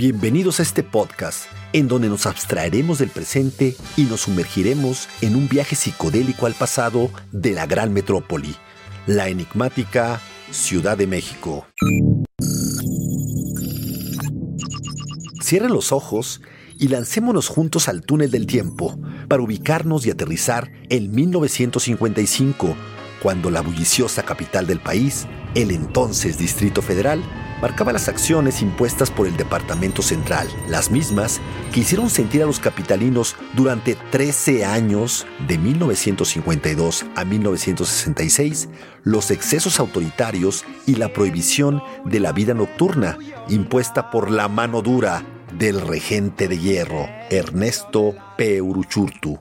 [0.00, 5.46] Bienvenidos a este podcast en donde nos abstraeremos del presente y nos sumergiremos en un
[5.46, 8.56] viaje psicodélico al pasado de la gran metrópoli,
[9.06, 10.18] la enigmática
[10.50, 11.66] Ciudad de México.
[15.42, 16.40] Cierren los ojos
[16.78, 18.98] y lancémonos juntos al túnel del tiempo
[19.28, 22.74] para ubicarnos y aterrizar en 1955,
[23.22, 27.22] cuando la bulliciosa capital del país, el entonces Distrito Federal,
[27.60, 31.40] marcaba las acciones impuestas por el Departamento Central, las mismas
[31.72, 38.68] que hicieron sentir a los capitalinos durante 13 años, de 1952 a 1966,
[39.04, 43.18] los excesos autoritarios y la prohibición de la vida nocturna,
[43.48, 45.24] impuesta por la mano dura
[45.56, 48.62] del regente de hierro, Ernesto P.
[48.62, 49.38] Uruchurtu.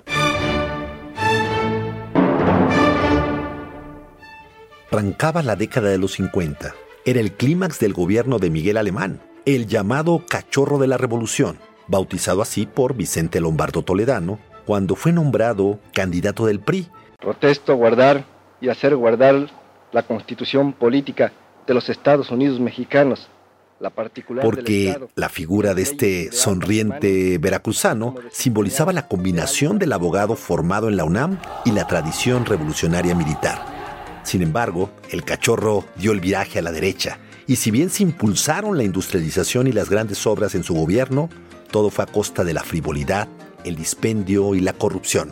[4.91, 6.74] Arrancaba la década de los 50
[7.05, 12.41] era el clímax del gobierno de Miguel Alemán, el llamado cachorro de la revolución, bautizado
[12.41, 16.87] así por Vicente Lombardo Toledano, cuando fue nombrado candidato del PRI.
[17.20, 18.26] Protesto guardar
[18.62, 19.49] y hacer guardar
[19.91, 21.32] la constitución política
[21.65, 23.29] de los Estados Unidos mexicanos.
[23.79, 30.90] La particular Porque la figura de este sonriente veracruzano simbolizaba la combinación del abogado formado
[30.90, 33.79] en la UNAM y la tradición revolucionaria militar.
[34.23, 38.77] Sin embargo, el cachorro dio el viraje a la derecha, y si bien se impulsaron
[38.77, 41.29] la industrialización y las grandes obras en su gobierno,
[41.71, 43.27] todo fue a costa de la frivolidad,
[43.63, 45.31] el dispendio y la corrupción.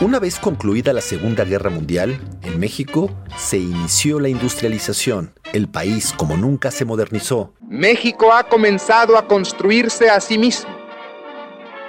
[0.00, 5.32] Una vez concluida la Segunda Guerra Mundial, en México se inició la industrialización.
[5.54, 7.54] El país como nunca se modernizó.
[7.66, 10.75] México ha comenzado a construirse a sí mismo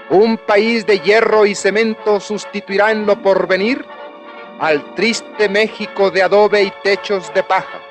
[0.10, 3.86] un país de hierro y cemento sustituirá en lo porvenir
[4.60, 7.82] al triste México de adobe y techos de paja.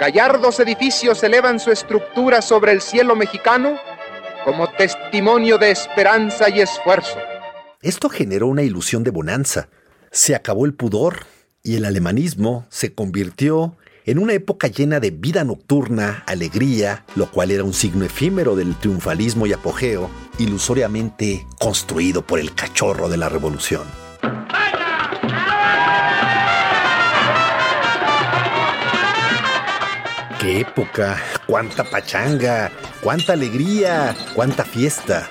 [0.00, 3.78] Gallardos edificios elevan su estructura sobre el cielo mexicano
[4.44, 7.18] como testimonio de esperanza y esfuerzo.
[7.82, 9.68] Esto generó una ilusión de bonanza.
[10.10, 11.26] Se acabó el pudor
[11.62, 17.50] y el alemanismo se convirtió en una época llena de vida nocturna, alegría, lo cual
[17.50, 23.28] era un signo efímero del triunfalismo y apogeo, ilusoriamente construido por el cachorro de la
[23.28, 23.82] revolución.
[30.40, 31.22] ¡Qué época!
[31.46, 32.72] ¡Cuánta pachanga!
[33.00, 34.16] ¡Cuánta alegría!
[34.34, 35.28] ¡Cuánta fiesta!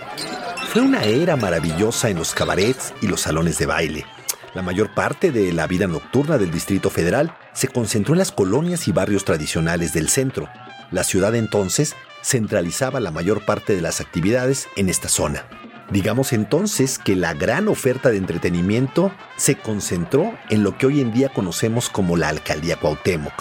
[0.69, 4.05] Fue una era maravillosa en los cabarets y los salones de baile
[4.53, 8.87] la mayor parte de la vida nocturna del Distrito Federal se concentró en las colonias
[8.87, 10.49] y barrios tradicionales del centro.
[10.91, 15.45] La ciudad entonces centralizaba la mayor parte de las actividades en esta zona.
[15.89, 21.11] Digamos entonces que la gran oferta de entretenimiento se concentró en lo que hoy en
[21.11, 23.33] día conocemos como la alcaldía Cuauhtémoc.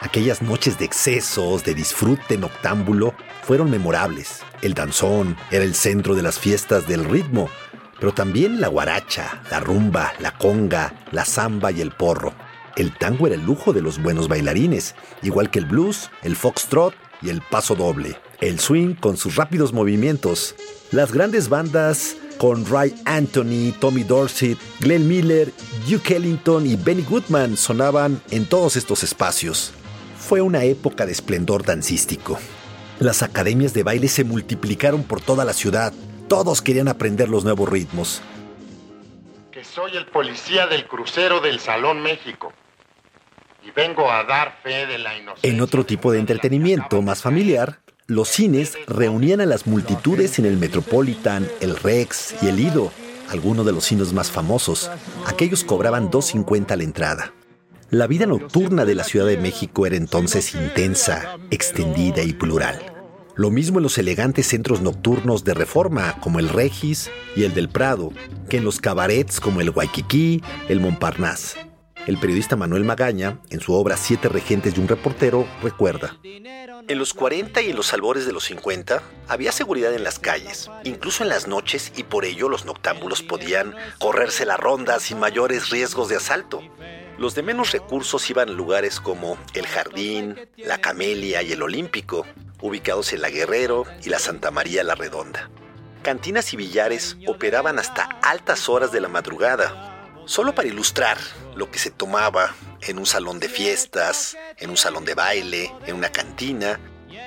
[0.00, 4.42] Aquellas noches de excesos, de disfrute noctámbulo, fueron memorables.
[4.62, 7.48] El danzón era el centro de las fiestas del ritmo,
[7.98, 12.34] pero también la guaracha, la rumba, la conga, la samba y el porro.
[12.76, 16.94] El tango era el lujo de los buenos bailarines, igual que el blues, el foxtrot
[17.22, 18.18] y el paso doble.
[18.40, 20.54] El swing con sus rápidos movimientos.
[20.92, 25.52] Las grandes bandas con Ray Anthony, Tommy Dorsey, Glenn Miller,
[25.88, 29.72] Duke Ellington y Benny Goodman sonaban en todos estos espacios.
[30.18, 32.38] Fue una época de esplendor dancístico.
[32.98, 35.92] Las academias de baile se multiplicaron por toda la ciudad,
[36.28, 38.22] todos querían aprender los nuevos ritmos.
[39.50, 42.52] Que soy el policía del crucero del Salón México.
[43.64, 45.50] Y vengo a dar fe de la inocencia.
[45.50, 50.56] En otro tipo de entretenimiento más familiar, los cines reunían a las multitudes en el
[50.56, 52.92] Metropolitan, el Rex y el Lido,
[53.30, 54.90] algunos de los cines más famosos.
[55.26, 57.32] Aquellos cobraban 2.50 a la entrada.
[57.90, 62.95] La vida nocturna de la Ciudad de México era entonces intensa, extendida y plural.
[63.36, 67.68] Lo mismo en los elegantes centros nocturnos de reforma como el Regis y el del
[67.68, 68.10] Prado,
[68.48, 71.58] que en los cabarets como el Waikiki, el Montparnasse.
[72.06, 76.16] El periodista Manuel Magaña, en su obra Siete regentes y un reportero, recuerda.
[76.88, 80.70] En los 40 y en los albores de los 50 había seguridad en las calles,
[80.84, 85.68] incluso en las noches, y por ello los noctámbulos podían correrse la ronda sin mayores
[85.68, 86.62] riesgos de asalto.
[87.18, 92.24] Los de menos recursos iban a lugares como el Jardín, la Camelia y el Olímpico,
[92.66, 95.50] ubicados en la Guerrero y la Santa María la Redonda.
[96.02, 101.18] Cantinas y billares operaban hasta altas horas de la madrugada, solo para ilustrar
[101.56, 105.96] lo que se tomaba en un salón de fiestas, en un salón de baile, en
[105.96, 106.78] una cantina.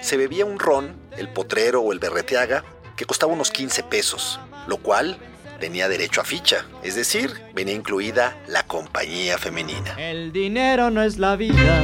[0.01, 2.63] Se bebía un ron, el potrero o el berreteaga,
[2.95, 5.17] que costaba unos 15 pesos, lo cual
[5.59, 9.95] tenía derecho a ficha, es decir, venía incluida la compañía femenina.
[9.97, 11.83] El dinero no es la vida,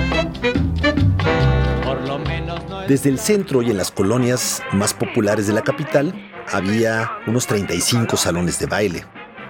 [2.88, 6.14] Desde el centro y en las colonias más populares de la capital
[6.52, 9.06] había unos 35 salones de baile.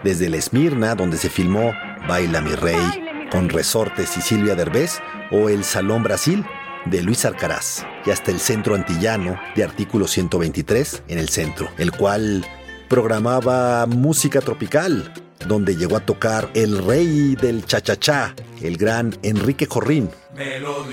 [0.05, 1.73] Desde la Esmirna, donde se filmó
[2.07, 4.99] Baila mi rey, con Resortes y Silvia Derbez,
[5.31, 6.45] o el Salón Brasil,
[6.85, 11.91] de Luis Alcaraz, y hasta el Centro Antillano de Artículo 123 en el centro, el
[11.91, 12.45] cual
[12.87, 15.13] programaba música tropical,
[15.45, 20.09] donde llegó a tocar el rey del cha-cha-cha, el gran Enrique Jorrín.
[20.35, 20.85] Me lo.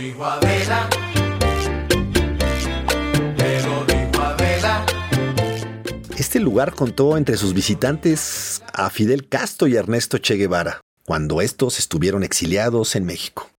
[6.32, 11.78] Este lugar contó entre sus visitantes a Fidel Castro y Ernesto Che Guevara, cuando estos
[11.78, 13.50] estuvieron exiliados en México.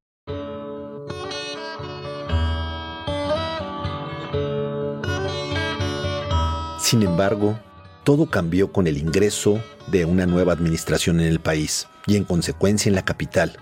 [6.80, 7.60] Sin embargo,
[8.04, 12.90] todo cambió con el ingreso de una nueva administración en el país y en consecuencia
[12.90, 13.60] en la capital,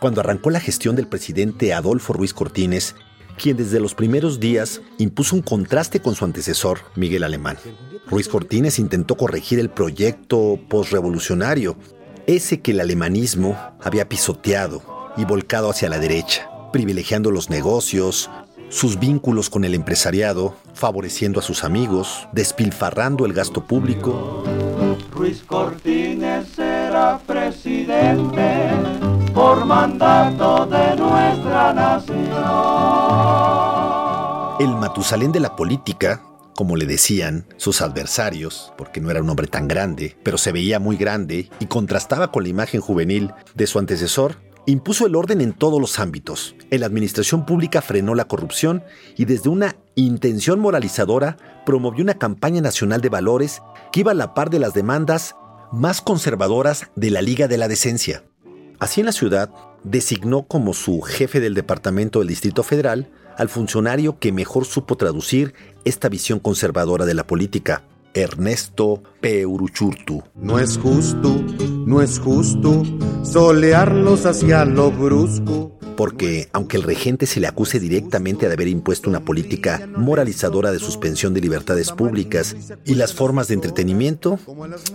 [0.00, 2.94] cuando arrancó la gestión del presidente Adolfo Ruiz Cortines,
[3.40, 7.56] quien desde los primeros días impuso un contraste con su antecesor, Miguel Alemán.
[8.06, 11.76] Ruiz Cortines intentó corregir el proyecto postrevolucionario,
[12.26, 14.82] ese que el alemanismo había pisoteado
[15.16, 18.30] y volcado hacia la derecha, privilegiando los negocios,
[18.68, 24.44] sus vínculos con el empresariado, favoreciendo a sus amigos, despilfarrando el gasto público.
[25.12, 28.99] Ruiz Cortines será presidente
[29.34, 32.30] por mandato de nuestra nación.
[34.60, 36.22] El Matusalén de la política,
[36.54, 40.78] como le decían sus adversarios, porque no era un hombre tan grande, pero se veía
[40.78, 44.36] muy grande y contrastaba con la imagen juvenil de su antecesor,
[44.66, 46.54] impuso el orden en todos los ámbitos.
[46.70, 48.82] En la administración pública frenó la corrupción
[49.16, 53.62] y desde una intención moralizadora promovió una campaña nacional de valores
[53.92, 55.36] que iba a la par de las demandas
[55.72, 58.24] más conservadoras de la Liga de la Decencia.
[58.80, 59.50] Así en la ciudad,
[59.84, 65.54] designó como su jefe del Departamento del Distrito Federal al funcionario que mejor supo traducir
[65.84, 67.84] esta visión conservadora de la política,
[68.14, 69.44] Ernesto P.
[69.44, 70.22] Uruchurtu.
[70.34, 71.44] No es justo,
[71.86, 72.82] no es justo
[73.22, 75.76] solearlos hacia lo brusco.
[75.96, 80.78] Porque, aunque el regente se le acuse directamente de haber impuesto una política moralizadora de
[80.78, 82.56] suspensión de libertades públicas
[82.86, 84.38] y las formas de entretenimiento,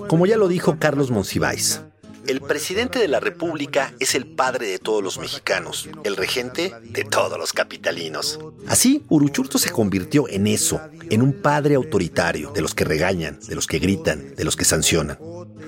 [0.07, 1.81] como ya lo dijo Carlos Monsiváis,
[2.27, 7.03] el presidente de la República es el padre de todos los mexicanos, el regente de
[7.03, 8.39] todos los capitalinos.
[8.67, 13.55] Así, Uruchurto se convirtió en eso, en un padre autoritario, de los que regañan, de
[13.55, 15.17] los que gritan, de los que sancionan.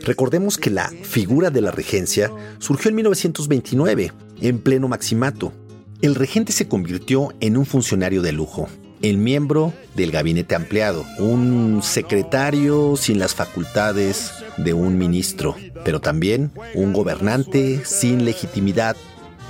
[0.01, 5.53] Recordemos que la figura de la regencia surgió en 1929, en pleno maximato.
[6.01, 8.67] El regente se convirtió en un funcionario de lujo,
[9.01, 16.51] el miembro del gabinete ampliado, un secretario sin las facultades de un ministro, pero también
[16.73, 18.95] un gobernante sin legitimidad,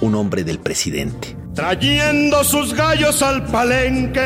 [0.01, 1.37] un hombre del presidente.
[1.53, 4.23] Trayendo sus gallos al palenque.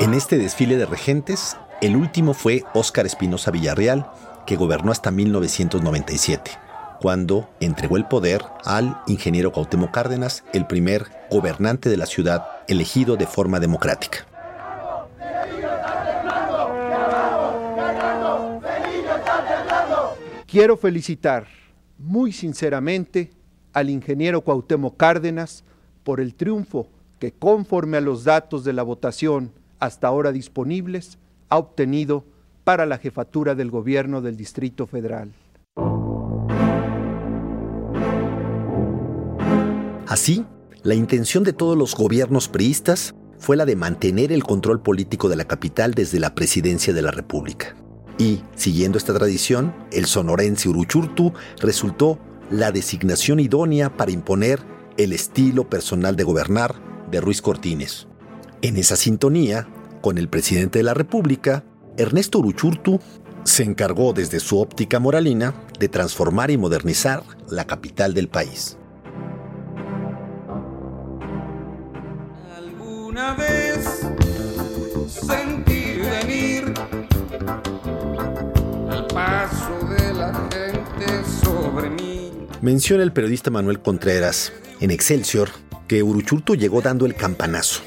[0.00, 4.10] En este desfile de regentes, el último fue Óscar Espinosa Villarreal,
[4.46, 6.63] que gobernó hasta 1997
[7.04, 13.18] cuando entregó el poder al ingeniero Cuauhtémoc Cárdenas, el primer gobernante de la ciudad elegido
[13.18, 14.26] de forma democrática.
[20.46, 21.46] Quiero felicitar
[21.98, 23.32] muy sinceramente
[23.74, 25.62] al ingeniero Cuauhtémoc Cárdenas
[26.04, 26.88] por el triunfo
[27.18, 31.18] que conforme a los datos de la votación hasta ahora disponibles
[31.50, 32.24] ha obtenido
[32.64, 35.32] para la jefatura del gobierno del Distrito Federal.
[40.06, 40.44] Así,
[40.82, 45.36] la intención de todos los gobiernos priistas fue la de mantener el control político de
[45.36, 47.74] la capital desde la presidencia de la República.
[48.18, 52.18] Y, siguiendo esta tradición, el sonorense Uruchurtu resultó
[52.50, 54.60] la designación idónea para imponer
[54.96, 56.74] el estilo personal de gobernar
[57.10, 58.06] de Ruiz Cortines.
[58.62, 59.68] En esa sintonía,
[60.00, 61.64] con el presidente de la República,
[61.96, 63.00] Ernesto Uruchurtu
[63.44, 68.78] se encargó desde su óptica moralina de transformar y modernizar la capital del país.
[73.14, 74.00] Una vez
[75.06, 76.74] sentí venir
[78.90, 82.32] el paso de la gente sobre mí.
[82.60, 85.50] Menciona el periodista Manuel Contreras en Excelsior
[85.86, 87.84] que Uruchurtu llegó dando el campanazo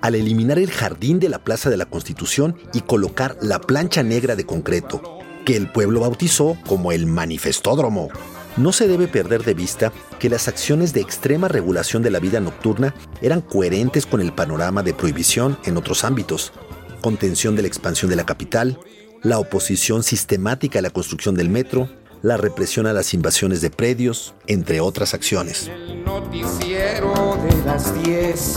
[0.00, 4.34] al eliminar el jardín de la Plaza de la Constitución y colocar la plancha negra
[4.34, 8.08] de concreto, que el pueblo bautizó como el manifestódromo.
[8.56, 12.38] No se debe perder de vista que las acciones de extrema regulación de la vida
[12.38, 16.52] nocturna eran coherentes con el panorama de prohibición en otros ámbitos,
[17.00, 18.78] contención de la expansión de la capital,
[19.22, 21.88] la oposición sistemática a la construcción del metro,
[22.22, 25.68] la represión a las invasiones de predios, entre otras acciones.
[25.68, 28.54] El noticiero de las 10.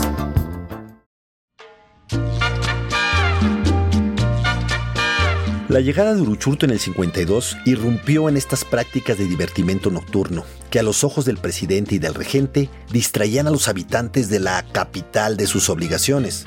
[5.68, 10.78] La llegada de Uruchurtu en el 52 irrumpió en estas prácticas de divertimento nocturno, que
[10.78, 15.36] a los ojos del presidente y del regente distraían a los habitantes de la capital
[15.36, 16.46] de sus obligaciones.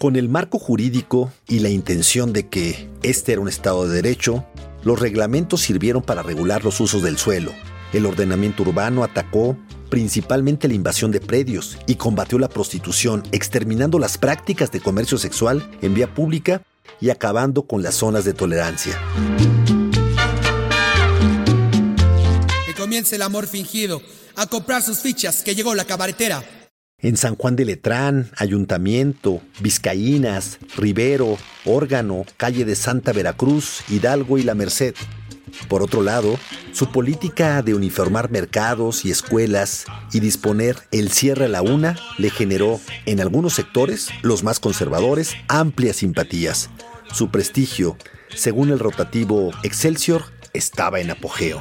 [0.00, 4.44] Con el marco jurídico y la intención de que este era un Estado de Derecho,
[4.82, 7.52] los reglamentos sirvieron para regular los usos del suelo.
[7.92, 9.56] El ordenamiento urbano atacó
[9.90, 15.70] principalmente la invasión de predios y combatió la prostitución, exterminando las prácticas de comercio sexual
[15.82, 16.62] en vía pública
[17.00, 19.00] y acabando con las zonas de tolerancia.
[22.66, 24.02] Que comience el amor fingido
[24.36, 26.42] a comprar sus fichas, que llegó la cabaretera.
[26.98, 31.36] En San Juan de Letrán, Ayuntamiento, Vizcaínas, Rivero,
[31.66, 34.94] Órgano, Calle de Santa Veracruz, Hidalgo y La Merced.
[35.68, 36.38] Por otro lado,
[36.72, 42.30] su política de uniformar mercados y escuelas y disponer el cierre a la una le
[42.30, 46.70] generó, en algunos sectores, los más conservadores, amplias simpatías.
[47.12, 47.96] Su prestigio,
[48.34, 51.60] según el rotativo Excelsior, estaba en apogeo.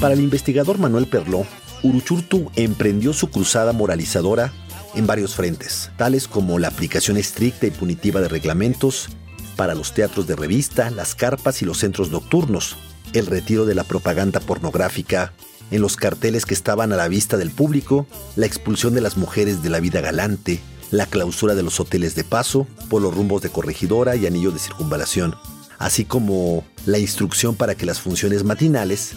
[0.00, 1.44] Para el investigador Manuel Perló,
[1.82, 4.52] Uruchurtu emprendió su cruzada moralizadora
[4.98, 9.08] en varios frentes, tales como la aplicación estricta y punitiva de reglamentos
[9.54, 12.76] para los teatros de revista, las carpas y los centros nocturnos,
[13.12, 15.32] el retiro de la propaganda pornográfica
[15.70, 19.62] en los carteles que estaban a la vista del público, la expulsión de las mujeres
[19.62, 23.50] de la vida galante, la clausura de los hoteles de paso por los rumbos de
[23.50, 25.36] corregidora y anillo de circunvalación,
[25.78, 29.12] así como la instrucción para que las funciones matinales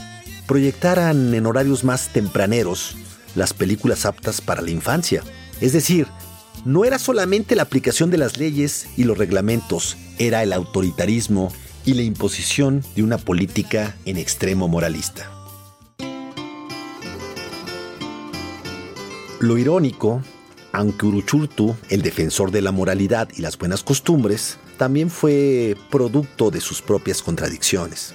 [0.45, 2.97] proyectaran en horarios más tempraneros
[3.33, 5.23] las películas aptas para la infancia.
[5.61, 6.07] Es decir,
[6.65, 11.53] no era solamente la aplicación de las leyes y los reglamentos, era el autoritarismo
[11.85, 15.31] y la imposición de una política en extremo moralista.
[19.39, 20.21] Lo irónico,
[20.71, 26.61] aunque Uruchurtu, el defensor de la moralidad y las buenas costumbres, también fue producto de
[26.61, 28.13] sus propias contradicciones.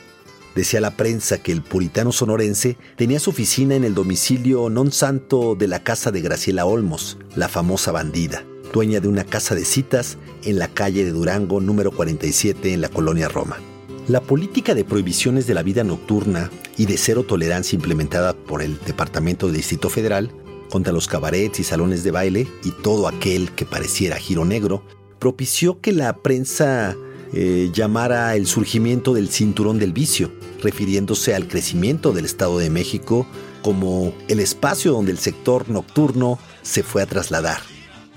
[0.57, 5.53] Decía la prensa que el puritano sonorense tenía su oficina en el domicilio non santo
[5.53, 10.17] de la casa de Graciela Olmos, la famosa bandida, dueña de una casa de citas
[10.49, 13.61] en la calle de Durango número 47 en la colonia Roma.
[14.09, 18.81] La política de prohibiciones de la vida nocturna y de cero tolerancia implementada por el
[18.81, 20.33] Departamento del Distrito Federal
[20.71, 24.83] contra los cabarets y salones de baile y todo aquel que pareciera giro negro,
[25.19, 26.97] propició que la prensa
[27.33, 33.27] eh, llamara el surgimiento del cinturón del vicio, refiriéndose al crecimiento del Estado de México
[33.63, 37.59] como el espacio donde el sector nocturno se fue a trasladar.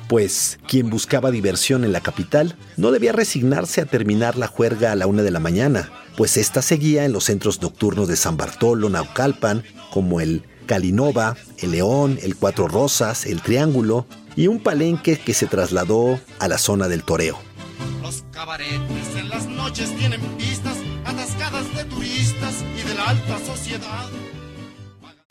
[0.07, 4.95] Pues quien buscaba diversión en la capital no debía resignarse a terminar la juerga a
[4.95, 8.89] la una de la mañana, pues esta seguía en los centros nocturnos de San Bartolo,
[8.89, 15.33] Naucalpan, como el Calinova, el León, el Cuatro Rosas, el Triángulo y un palenque que
[15.33, 17.48] se trasladó a la zona del toreo.
[21.75, 24.07] De turistas y de la alta sociedad.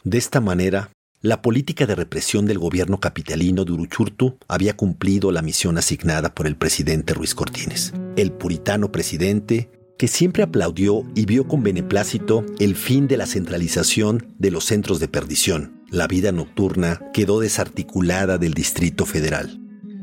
[0.04, 0.90] De esta manera,
[1.22, 6.46] la política de represión del gobierno capitalino de Uruchurtu había cumplido la misión asignada por
[6.46, 7.94] el presidente Ruiz Cortines.
[8.16, 14.34] El puritano presidente que siempre aplaudió y vio con beneplácito el fin de la centralización
[14.38, 15.82] de los centros de perdición.
[15.90, 19.58] La vida nocturna quedó desarticulada del Distrito Federal.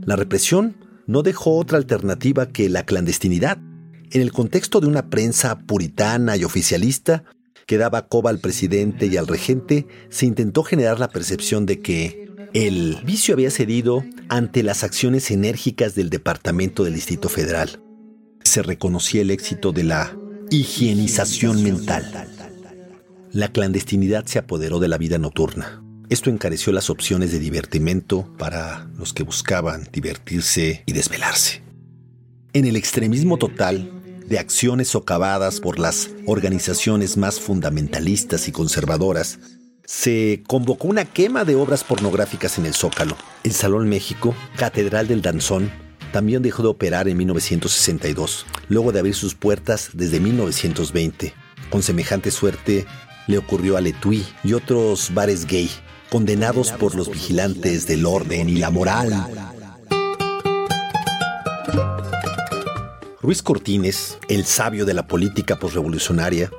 [0.06, 0.76] La represión
[1.08, 3.58] no dejó otra alternativa que la clandestinidad.
[4.12, 7.24] En el contexto de una prensa puritana y oficialista
[7.66, 12.30] que daba coba al presidente y al regente, se intentó generar la percepción de que
[12.54, 17.82] el vicio había cedido ante las acciones enérgicas del Departamento del Distrito Federal.
[18.44, 20.16] Se reconocía el éxito de la
[20.52, 22.30] higienización mental.
[23.32, 25.85] La clandestinidad se apoderó de la vida nocturna.
[26.10, 31.64] Esto encareció las opciones de divertimento para los que buscaban divertirse y desvelarse.
[32.54, 33.92] En el extremismo total
[34.28, 39.40] de acciones socavadas por las organizaciones más fundamentalistas y conservadoras,
[39.86, 43.18] se convocó una quema de obras pornográficas en el Zócalo.
[43.44, 45.72] El Salón México, Catedral del Danzón,
[46.12, 51.34] también dejó de operar en 1962, luego de abrir sus puertas desde 1920.
[51.70, 52.86] Con semejante suerte
[53.28, 55.70] le ocurrió a Letui y otros bares gay
[56.16, 59.28] condenados por los vigilantes del orden y la moral.
[63.22, 66.50] Ruiz Cortines, el sabio de la política posrevolucionaria,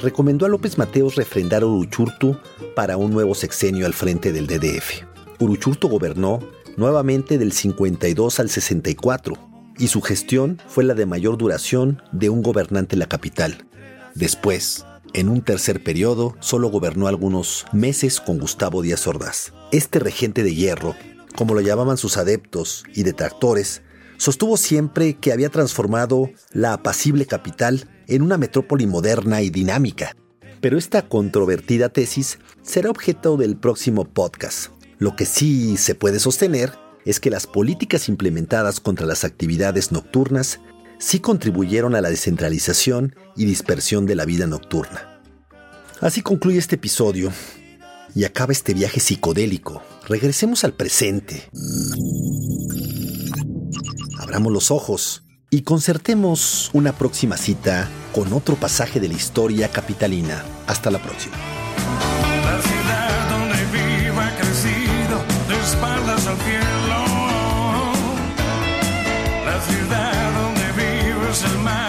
[0.00, 2.38] recomendó a López Mateos refrendar a Uruchurtu
[2.74, 5.02] para un nuevo sexenio al frente del DDF.
[5.38, 6.38] Uruchurtu gobernó
[6.78, 9.34] nuevamente del 52 al 64,
[9.76, 13.66] y su gestión fue la de mayor duración de un gobernante en la capital.
[14.14, 19.52] Después, en un tercer periodo, solo gobernó algunos meses con Gustavo Díaz Ordaz.
[19.70, 20.94] Este regente de hierro,
[21.36, 23.82] como lo llamaban sus adeptos y detractores,
[24.16, 30.16] sostuvo siempre que había transformado la apacible capital en una metrópoli moderna y dinámica.
[30.60, 34.70] Pero esta controvertida tesis será objeto del próximo podcast.
[34.98, 36.72] Lo que sí se puede sostener
[37.04, 40.60] es que las políticas implementadas contra las actividades nocturnas
[41.04, 45.20] sí contribuyeron a la descentralización y dispersión de la vida nocturna.
[46.00, 47.30] Así concluye este episodio
[48.14, 49.82] y acaba este viaje psicodélico.
[50.08, 51.50] Regresemos al presente.
[54.18, 60.42] Abramos los ojos y concertemos una próxima cita con otro pasaje de la historia capitalina.
[60.66, 61.36] Hasta la próxima.
[62.42, 63.64] La ciudad donde
[71.34, 71.83] close as.